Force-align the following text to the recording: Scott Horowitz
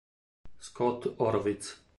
Scott 0.57 1.13
Horowitz 1.21 1.77